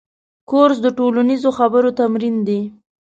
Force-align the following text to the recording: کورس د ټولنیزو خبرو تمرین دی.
کورس 0.49 0.77
د 0.85 0.87
ټولنیزو 0.97 1.49
خبرو 1.59 1.91
تمرین 1.99 2.35
دی. 2.47 2.59